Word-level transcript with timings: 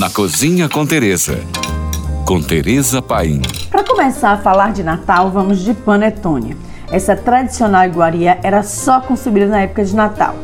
Na 0.00 0.08
Cozinha 0.08 0.66
com 0.66 0.86
Teresa. 0.86 1.38
Com 2.24 2.40
Teresa 2.40 3.02
Paim. 3.02 3.42
Para 3.70 3.84
começar 3.84 4.30
a 4.30 4.38
falar 4.38 4.72
de 4.72 4.82
Natal, 4.82 5.30
vamos 5.30 5.58
de 5.58 5.74
panetone. 5.74 6.56
Essa 6.90 7.14
tradicional 7.14 7.84
iguaria 7.84 8.38
era 8.42 8.62
só 8.62 9.02
consumida 9.02 9.44
na 9.44 9.60
época 9.60 9.84
de 9.84 9.94
Natal, 9.94 10.34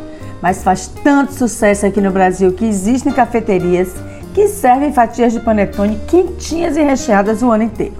mas 0.42 0.62
faz 0.62 0.88
tanto 1.02 1.32
sucesso 1.32 1.86
aqui 1.86 2.02
no 2.02 2.10
Brasil 2.10 2.52
que 2.52 2.66
existem 2.66 3.10
cafeterias 3.10 3.94
que 4.34 4.46
servem 4.46 4.92
fatias 4.92 5.32
de 5.32 5.40
panetone 5.40 5.98
quentinhas 6.06 6.76
e 6.76 6.82
recheadas 6.82 7.40
o 7.40 7.50
ano 7.50 7.62
inteiro. 7.62 7.96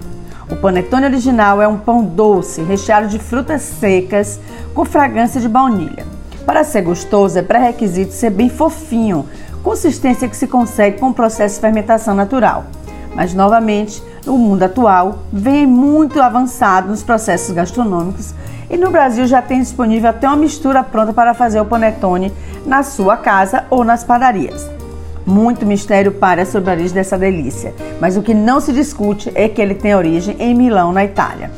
O 0.51 0.55
panetone 0.57 1.07
original 1.07 1.59
é 1.59 1.67
um 1.67 1.79
pão 1.79 2.05
doce 2.05 2.61
recheado 2.61 3.07
de 3.07 3.17
frutas 3.17 3.63
secas 3.63 4.39
com 4.75 4.85
fragrância 4.85 5.41
de 5.41 5.49
baunilha. 5.49 6.05
Para 6.45 6.63
ser 6.63 6.83
gostoso, 6.83 7.37
é 7.37 7.41
pré-requisito 7.41 8.13
ser 8.13 8.29
bem 8.29 8.47
fofinho, 8.47 9.27
consistência 9.67 10.29
que 10.29 10.37
se 10.37 10.47
consegue 10.47 10.97
com 10.97 11.09
o 11.09 11.13
processo 11.13 11.55
de 11.55 11.61
fermentação 11.61 12.15
natural. 12.15 12.67
Mas, 13.13 13.33
novamente, 13.33 14.01
no 14.25 14.37
mundo 14.37 14.63
atual, 14.63 15.19
vem 15.31 15.67
muito 15.67 16.21
avançado 16.21 16.87
nos 16.87 17.03
processos 17.03 17.53
gastronômicos 17.53 18.33
e 18.69 18.77
no 18.77 18.89
Brasil 18.89 19.27
já 19.27 19.41
tem 19.41 19.59
disponível 19.59 20.09
até 20.09 20.25
uma 20.25 20.37
mistura 20.37 20.83
pronta 20.83 21.11
para 21.11 21.33
fazer 21.33 21.59
o 21.59 21.65
panetone 21.65 22.31
na 22.65 22.81
sua 22.81 23.17
casa 23.17 23.65
ou 23.69 23.83
nas 23.83 24.05
padarias. 24.05 24.65
Muito 25.25 25.65
mistério 25.65 26.13
para 26.13 26.45
sobre 26.45 26.69
a 26.69 26.73
origem 26.73 26.93
dessa 26.93 27.17
delícia, 27.17 27.75
mas 27.99 28.15
o 28.15 28.21
que 28.21 28.33
não 28.33 28.61
se 28.61 28.71
discute 28.71 29.29
é 29.35 29.49
que 29.49 29.61
ele 29.61 29.75
tem 29.75 29.93
origem 29.93 30.37
em 30.39 30.55
Milão, 30.55 30.93
na 30.93 31.03
Itália. 31.03 31.51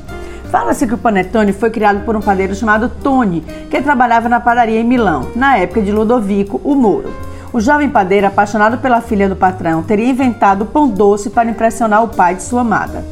Fala-se 0.50 0.88
que 0.88 0.96
o 0.96 0.98
panetone 0.98 1.54
foi 1.54 1.70
criado 1.70 2.04
por 2.06 2.16
um 2.16 2.22
padeiro 2.22 2.56
chamado 2.56 2.90
Tony, 2.90 3.42
que 3.70 3.80
trabalhava 3.84 4.28
na 4.28 4.40
padaria 4.40 4.80
em 4.80 4.84
Milão, 4.84 5.28
na 5.36 5.60
época 5.60 5.84
de 5.84 5.92
Ludovico, 5.92 6.60
o 6.64 6.74
Mouro. 6.74 7.29
O 7.52 7.60
jovem 7.60 7.90
padeiro, 7.90 8.28
apaixonado 8.28 8.78
pela 8.78 9.02
filha 9.02 9.28
do 9.28 9.36
patrão, 9.36 9.82
teria 9.82 10.08
inventado 10.08 10.62
o 10.62 10.66
pão 10.68 10.88
doce 10.88 11.32
para 11.32 11.50
impressionar 11.50 12.04
o 12.04 12.10
pai 12.10 12.36
de 12.36 12.44
sua 12.44 12.62
amada. 12.62 13.04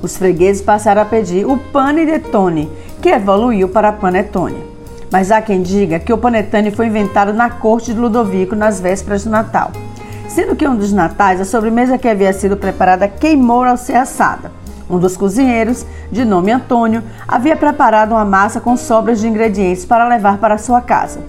Os 0.00 0.16
fregueses 0.16 0.62
passaram 0.62 1.02
a 1.02 1.04
pedir 1.04 1.44
o 1.44 1.58
pane 1.58 2.06
de 2.06 2.20
Tony, 2.20 2.70
que 3.02 3.08
evoluiu 3.08 3.68
para 3.68 3.92
panetone. 3.92 4.62
Mas 5.10 5.32
há 5.32 5.42
quem 5.42 5.60
diga 5.60 5.98
que 5.98 6.12
o 6.12 6.18
panetone 6.18 6.70
foi 6.70 6.86
inventado 6.86 7.32
na 7.32 7.50
corte 7.50 7.92
de 7.92 7.98
Ludovico 7.98 8.54
nas 8.54 8.78
vésperas 8.80 9.24
do 9.24 9.30
Natal. 9.30 9.72
Sendo 10.28 10.54
que 10.54 10.68
um 10.68 10.76
dos 10.76 10.92
natais, 10.92 11.40
a 11.40 11.44
sobremesa 11.44 11.98
que 11.98 12.08
havia 12.08 12.32
sido 12.32 12.56
preparada 12.56 13.08
queimou 13.08 13.64
ao 13.64 13.76
ser 13.76 13.96
assada. 13.96 14.52
Um 14.88 15.00
dos 15.00 15.16
cozinheiros, 15.16 15.84
de 16.12 16.24
nome 16.24 16.52
Antônio, 16.52 17.02
havia 17.26 17.56
preparado 17.56 18.12
uma 18.12 18.24
massa 18.24 18.60
com 18.60 18.76
sobras 18.76 19.18
de 19.18 19.26
ingredientes 19.26 19.84
para 19.84 20.06
levar 20.06 20.38
para 20.38 20.58
sua 20.58 20.80
casa. 20.80 21.20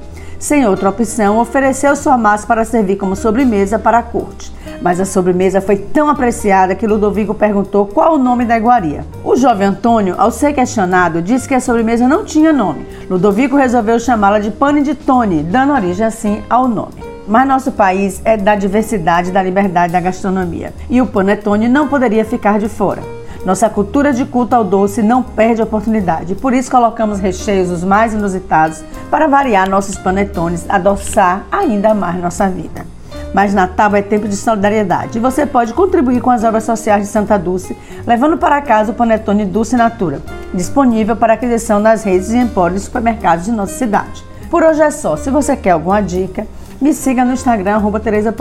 Sem 0.42 0.66
outra 0.66 0.90
opção, 0.90 1.38
ofereceu 1.38 1.96
sua 1.96 2.18
massa 2.18 2.48
para 2.48 2.66
servir 2.66 2.96
como 2.96 3.16
sobremesa 3.16 3.78
para 3.78 4.00
a 4.00 4.04
corte. 4.04 4.52
Mas 4.82 5.00
a 5.00 5.06
sobremesa 5.06 5.62
foi 5.62 5.78
tão 5.78 6.10
apreciada 6.10 6.74
que 6.74 6.88
Ludovico 6.88 7.36
perguntou 7.36 7.86
qual 7.86 8.16
o 8.16 8.18
nome 8.18 8.44
da 8.44 8.58
iguaria. 8.58 9.06
O 9.24 9.36
jovem 9.36 9.68
Antônio, 9.68 10.16
ao 10.18 10.32
ser 10.32 10.54
questionado, 10.54 11.22
disse 11.22 11.48
que 11.48 11.54
a 11.54 11.60
sobremesa 11.60 12.08
não 12.08 12.26
tinha 12.26 12.52
nome. 12.52 12.88
Ludovico 13.08 13.56
resolveu 13.56 14.00
chamá-la 14.00 14.40
de 14.40 14.50
pane 14.50 14.82
de 14.82 14.96
Tony, 14.96 15.44
dando 15.44 15.74
origem 15.74 16.08
assim 16.08 16.42
ao 16.50 16.68
nome. 16.68 17.04
Mas 17.28 17.48
nosso 17.48 17.72
país 17.72 18.20
é 18.26 18.36
da 18.36 18.56
diversidade 18.56 19.30
e 19.30 19.32
da 19.32 19.44
liberdade 19.44 19.94
da 19.94 20.02
gastronomia. 20.02 20.74
E 20.90 21.00
o 21.04 21.06
panetone 21.06 21.70
não 21.70 21.88
poderia 21.88 22.26
ficar 22.26 22.58
de 22.58 22.68
fora. 22.68 23.21
Nossa 23.46 23.68
cultura 23.70 24.14
de 24.14 24.24
culto 24.24 24.56
ao 24.56 24.64
doce 24.64 25.02
não 25.02 25.24
perde 25.24 25.64
oportunidade, 25.64 26.36
por 26.36 26.54
isso 26.54 26.70
colocamos 26.70 27.20
recheios 27.20 27.72
os 27.72 27.84
mais 27.84 28.14
inusitados 28.14 28.84
para 29.10 29.28
variar 29.28 29.68
nossos 29.68 29.98
panetones, 29.98 30.64
adoçar 30.70 31.44
ainda 31.52 31.92
mais 31.96 32.22
nossa 32.22 32.48
vida. 32.48 32.86
Mas 33.34 33.52
Natal 33.54 33.96
é 33.96 34.02
tempo 34.04 34.28
de 34.28 34.36
solidariedade 34.36 35.18
e 35.18 35.22
você 35.22 35.46
pode 35.46 35.74
contribuir 35.74 36.22
com 36.22 36.30
as 36.30 36.44
obras 36.44 36.66
sociais 36.66 37.04
de 37.04 37.10
Santa 37.10 37.40
Dulce, 37.40 37.76
levando 38.06 38.38
para 38.38 38.62
casa 38.62 38.92
o 38.92 38.96
panetone 38.96 39.44
Dulce 39.44 39.76
Natura, 39.76 40.22
disponível 40.54 41.16
para 41.16 41.34
aquisição 41.34 41.80
nas 41.80 42.04
redes 42.04 42.30
e 42.30 42.38
empórios 42.38 42.82
de 42.82 42.86
supermercados 42.86 43.46
de 43.46 43.52
nossa 43.52 43.74
cidade. 43.74 44.24
Por 44.52 44.62
hoje 44.64 44.82
é 44.82 44.92
só. 44.92 45.16
Se 45.16 45.32
você 45.32 45.56
quer 45.56 45.72
alguma 45.72 46.02
dica, 46.02 46.46
me 46.80 46.94
siga 46.94 47.24
no 47.24 47.34
Instagram, 47.34 47.76
arroba 47.76 48.00
Tereza. 48.00 48.36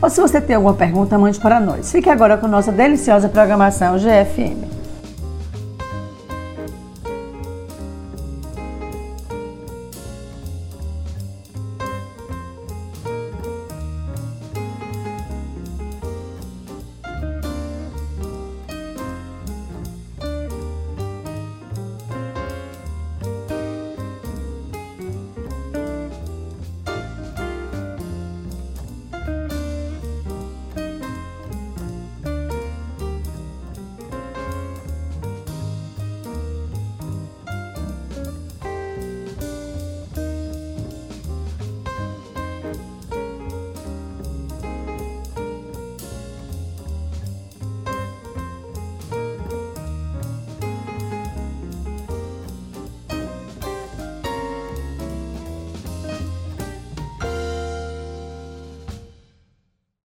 Ou 0.00 0.10
se 0.10 0.20
você 0.20 0.40
tem 0.40 0.56
alguma 0.56 0.74
pergunta, 0.74 1.18
mande 1.18 1.38
para 1.38 1.60
nós. 1.60 1.90
Fique 1.90 2.10
agora 2.10 2.36
com 2.36 2.46
nossa 2.46 2.70
deliciosa 2.70 3.28
programação 3.28 3.96
GFM. 3.98 4.83